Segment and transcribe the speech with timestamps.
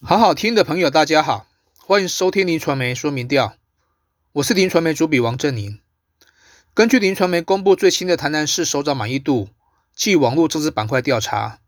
[0.00, 3.56] 好好听的朋友，大家好，欢迎收听林传媒说明调，
[4.34, 5.80] 我是林传媒主笔王振宁。
[6.72, 9.48] 根据林传媒公布最新的台南市首长满意度
[9.96, 11.58] 暨网络政治板块调查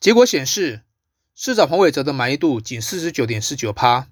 [0.00, 0.80] 结果显示，
[1.34, 4.08] 市长黄伟哲的满意度仅四十九点四九趴，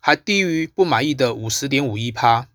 [0.00, 2.48] 还低于不满意的五十点五一趴。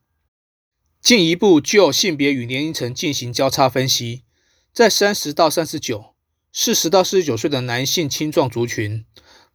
[1.01, 4.23] 进一步就性别与年龄层进行交叉分析，
[4.71, 6.15] 在三十到三十九、
[6.53, 9.05] 四十到四十九岁的男性青壮族群。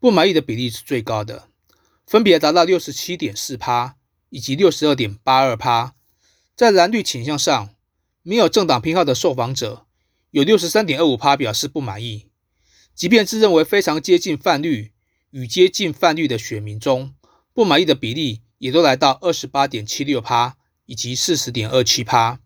[0.05, 1.49] 不满意的比例是最高的，
[2.07, 3.97] 分别达到六十七点四趴
[4.29, 5.95] 以及六十二点八二趴。
[6.55, 7.71] 在蓝绿倾向上，
[8.23, 9.87] 没有政党偏好的受访者
[10.31, 12.27] 有六十三点二五趴表示不满意，
[12.95, 14.93] 即便自认为非常接近泛绿
[15.31, 17.15] 与接近泛绿的选民中，
[17.55, 22.39] 不满意的比例也都来到二十八点七六趴以及四十点二七趴。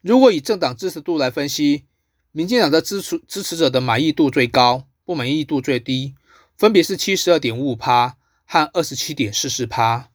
[0.00, 1.84] 如果以政党支持度来分析，
[2.32, 6.16] 民进党的支持支持者的满意度最高，不满意度最低。
[6.58, 10.10] 分别是七十二点五五趴和二十七点四四趴。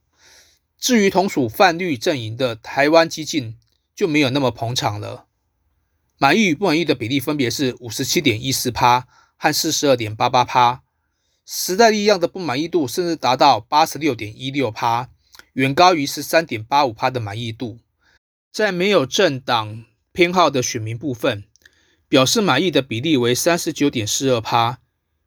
[0.77, 3.57] 至于同属泛绿阵营的台湾激进
[3.95, 5.27] 就没有那么捧场了，
[6.17, 10.83] 满意与不满意的比例分别是五十七点一四趴和四十二点八八趴。
[11.45, 15.09] 时代力量的不满意度甚至达到八十六点一六趴，
[15.53, 17.79] 远高于十三点八五趴的满意度。
[18.51, 21.45] 在没有政党偏好的选民部分，
[22.09, 24.79] 表示满意的比例为三十九点四二趴。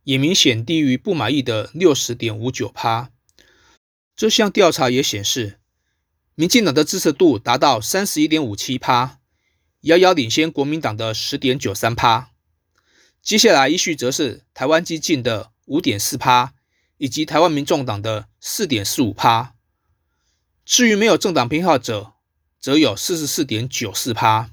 [0.07, 3.11] 也明显低于不满意的六十点五九趴。
[4.15, 5.59] 这项调查也显示，
[6.37, 9.19] 民进党的支持度达到三十一点五七趴，
[9.81, 12.31] 遥遥领先国民党的十点九三趴。
[13.21, 16.55] 接下来依序则是台湾激进的五点四趴，
[16.99, 19.57] 以及台湾民众党的四点四五趴。
[20.65, 22.13] 至于没有政党偏好者，
[22.61, 24.53] 则有四十四点九四趴。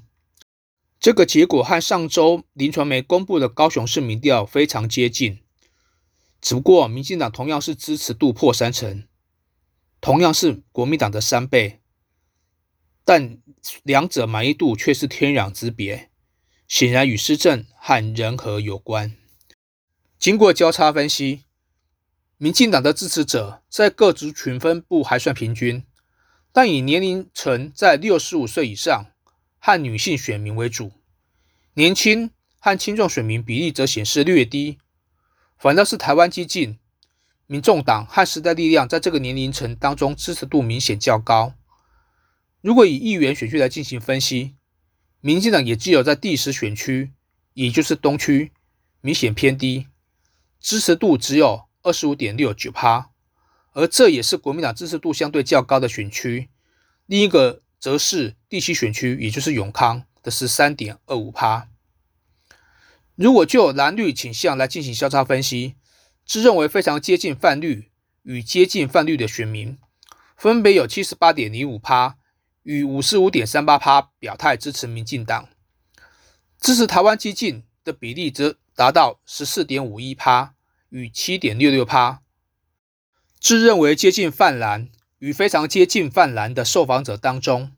[0.98, 5.43] 这个结果和上周林传媒公布的高雄市民调非常接近。
[6.44, 9.08] 只不过，民进党同样是支持度破三成，
[9.98, 11.80] 同样是国民党的三倍，
[13.02, 13.38] 但
[13.82, 16.10] 两者满意度却是天壤之别，
[16.68, 19.16] 显然与施政和人和有关。
[20.18, 21.44] 经过交叉分析，
[22.36, 25.82] 民进党的支持者在各族群分布还算平均，
[26.52, 29.06] 但以年龄层在六十五岁以上
[29.58, 30.92] 和女性选民为主，
[31.72, 34.78] 年轻和青壮选民比例则显示略低。
[35.64, 36.78] 反倒是台湾激进、
[37.46, 41.54] 民众党和时代力量在这个年龄层当中支持度明显较高。
[42.60, 44.56] 如果以议员选区来进行分析，
[45.22, 47.14] 民进党也只有在第十选区，
[47.54, 48.52] 也就是东区，
[49.00, 49.86] 明显偏低，
[50.60, 53.08] 支持度只有二十五点六九趴，
[53.72, 56.50] 而这也是国民党支持度相对较高的选区。
[57.06, 61.70] 另一个则是第七选区，也就是永康的十三点二五趴。
[63.16, 65.76] 如果就蓝绿倾向来进行交叉分析，
[66.26, 67.92] 自认为非常接近泛绿
[68.22, 69.78] 与接近泛绿的选民，
[70.36, 72.16] 分别有七十八点零五趴
[72.64, 75.48] 与五十五点三八趴表态支持民进党，
[76.60, 80.54] 支持台湾激进的比例则达到十四点五一趴
[80.88, 82.20] 与七点六六趴。
[83.38, 84.88] 自认为接近泛蓝
[85.18, 87.70] 与非常接近泛蓝的受访者当中，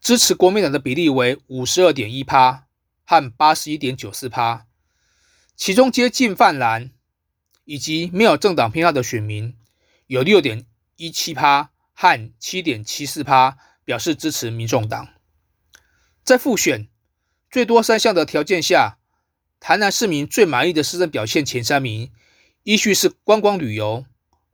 [0.00, 2.66] 支持国民党的比例为五十二点一趴。
[3.04, 4.66] 和八十一点九四趴，
[5.56, 6.90] 其中接近泛蓝
[7.64, 9.56] 以及没有政党偏好的选民
[10.06, 15.08] 有六点一七趴和七点七四趴表示支持民众党。
[16.24, 16.88] 在复选
[17.50, 18.98] 最多三项的条件下，
[19.60, 22.10] 台南市民最满意的市政表现前三名
[22.62, 24.06] 依序是观光旅游、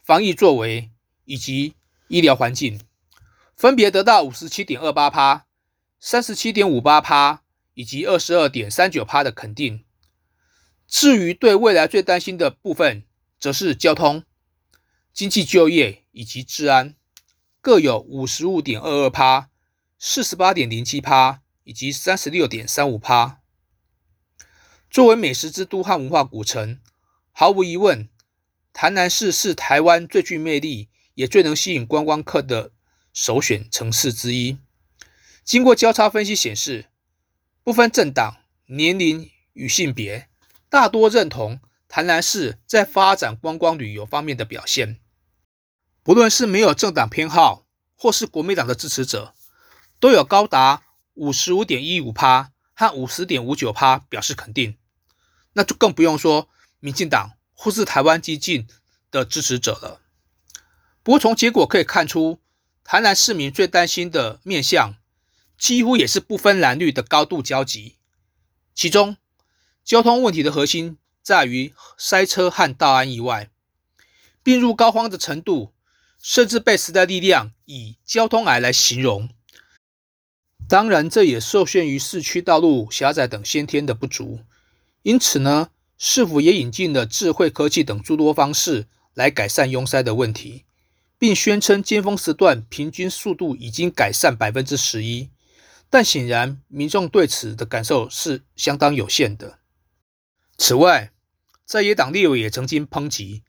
[0.03, 0.91] 防疫作为
[1.25, 1.75] 以及
[2.09, 2.80] 医疗环境，
[3.54, 5.47] 分别得到五十七点二八趴、
[6.00, 7.42] 三十七点五八趴。
[7.78, 9.84] 以及二十二点三九趴的肯定。
[10.89, 13.05] 至于对未来最担心的部分，
[13.39, 14.25] 则是交通、
[15.12, 16.97] 经济、就业以及治安，
[17.61, 19.49] 各有五十五点二二趴、
[19.97, 23.39] 四十八点零七趴以及三十六点三五趴。
[24.91, 26.81] 作为美食之都和文化古城，
[27.31, 28.09] 毫无疑问，
[28.72, 32.72] 台南市是台湾最具魅力也最能吸引观光客的
[33.13, 34.59] 首选城市之一。
[35.45, 36.86] 经过交叉分析显示。
[37.63, 40.28] 不分政党、年龄与性别，
[40.69, 45.01] 大多认同台南市在发展观光旅游方面的表现。
[46.03, 49.34] 不论是没有政党偏好，或是国民党的支持者，
[50.01, 50.84] 都有高达
[51.15, 54.78] 五十五点一五趴和五十点五九趴表示肯定。
[55.53, 56.49] 那就更不用说
[56.81, 58.66] 民进党或是台湾激进
[59.10, 60.01] 的支持者了。
[61.03, 62.41] 不过从结果可以看出，
[62.84, 64.95] 台南市民最担心的面向。
[65.59, 67.97] 几乎也是不分蓝绿的高度交集，
[68.75, 69.16] 其中
[69.84, 73.51] 交通问题的核心在于塞车和道安以外。
[74.45, 75.72] 病入膏肓的程度，
[76.22, 79.28] 甚至被时代力量以交通癌来形容。
[80.69, 84.41] 当然，这也受限于市区道路狭窄等先天的不足。
[85.03, 90.65] 因此呢，市府也引进了智慧科技等诸多方式来改善拥塞的问题，
[91.19, 95.31] 并宣称尖峰时段平均速度已经改善百分之十一。
[95.90, 99.58] 但显然，民众对此的感受是相当有限的。
[100.58, 101.12] 此外，
[101.64, 103.42] 在野党立委也曾经抨击，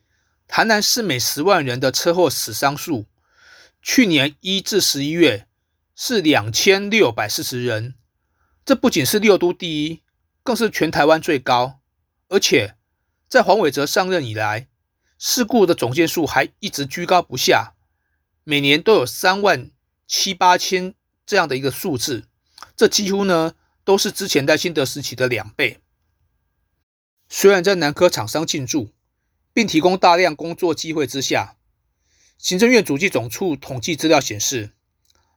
[0.48, 3.08] 台南市每十万人的车祸死伤数，
[3.82, 5.48] 去年一至十一月
[5.96, 7.96] 是两千六百四十人，
[8.64, 10.02] 这不仅是六都第一，
[10.42, 11.82] 更是全台湾最高。
[12.30, 12.76] 而且，
[13.28, 14.70] 在黄伟哲上任以来，
[15.18, 17.74] 事故的总件数还一直居高不下，
[18.46, 19.72] 每年都有三万
[20.08, 20.94] 七八千
[21.26, 22.29] 这样的一个数字。
[22.80, 25.82] 这几乎呢都是之前在新德时期的两倍。
[27.28, 28.94] 虽然在南科厂商进驻，
[29.52, 31.58] 并提供大量工作机会之下，
[32.38, 34.72] 行政院主计总处统计资料显示，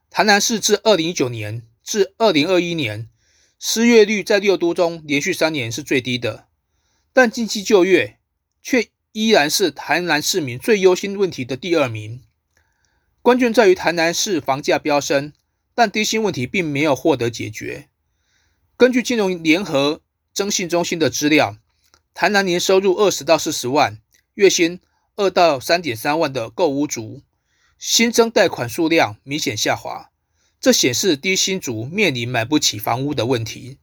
[0.09, 3.09] 台南市自二零一九年至二零二一年
[3.59, 6.47] 失业率在六都中连续三年是最低的，
[7.11, 8.19] 但近期就业
[8.61, 12.23] 却依然是台南市民最忧心问题的第二名。
[13.21, 15.33] 关键在于台南市房价飙升。
[15.75, 17.89] 但低薪问题并没有获得解决。
[18.77, 20.01] 根据金融联合
[20.33, 21.57] 征信中心的资料，
[22.13, 23.99] 台南年收入二十到四十万、
[24.33, 24.79] 月薪
[25.15, 27.21] 二到三点三万的购屋族，
[27.77, 30.09] 新增贷款数量明显下滑，
[30.59, 33.77] 这显示低薪族面临买不起房屋的问题。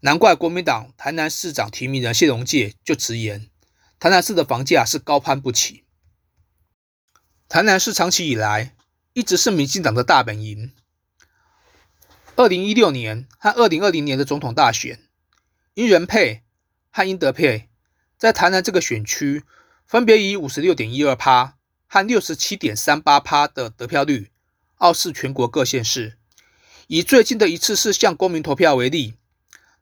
[0.00, 3.48] 难怪国民党台南市长提名人谢龙介就直言，
[3.98, 5.84] 台南市的房价是高攀不起。
[7.48, 8.74] 台南市长期以来
[9.12, 10.72] 一直是民进党的大本营。
[12.36, 14.98] 二零一六年和二零二零年的总统大选，
[15.74, 16.42] 殷仁配
[16.90, 17.68] 和殷德配
[18.18, 19.44] 在台南这个选区，
[19.86, 24.32] 分别以五十六点一二趴和六十七点三八趴的得票率，
[24.78, 26.18] 傲视全国各县市。
[26.88, 29.14] 以最近的一次是向公民投票为例，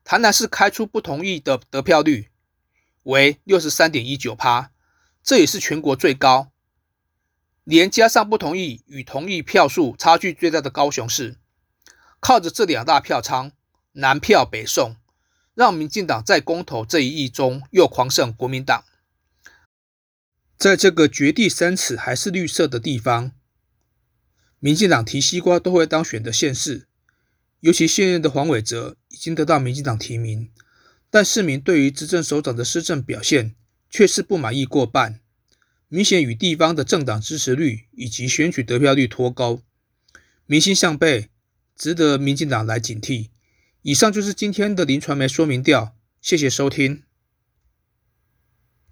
[0.03, 2.27] 台南市开出不同意的得票率
[3.01, 4.69] 为六十三点一九趴，
[5.23, 6.51] 这也是全国最高。
[7.63, 11.37] 连加上不同意与同意票数差距最大的高雄市。
[12.23, 13.51] 靠着这两大票仓，
[13.91, 14.95] 南票北送，
[15.55, 18.85] 让民进党在公投这一役中又狂胜国民党。
[20.57, 23.33] 在这个绝地三尺还是绿色的地方，
[24.59, 26.87] 民进党提西瓜都会当选的县市，
[27.59, 30.49] 尤其现任的黄伟哲已经得到民进党提名，
[31.09, 33.53] 但市民对于执政首长的施政表现
[33.89, 35.19] 却是不满意过半，
[35.89, 39.61] 明显与地方的政党支持率以及选举得票率脱钩，
[40.45, 41.27] 民心向背。
[41.75, 43.29] 值得民进党来警惕。
[43.81, 47.03] 以上就是今天的林传媒说明调，谢谢收听。